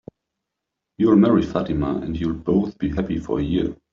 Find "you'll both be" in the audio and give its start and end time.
2.19-2.89